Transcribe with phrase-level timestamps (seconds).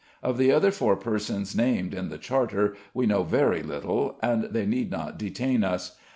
[0.23, 4.65] Of the other four persons named in the charter we know very little, and they
[4.65, 5.95] need not detain us.